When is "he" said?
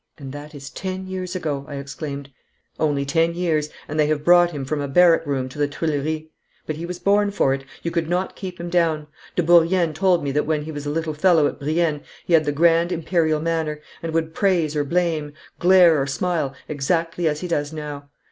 6.77-6.87, 10.63-10.71, 12.25-12.33, 17.41-17.47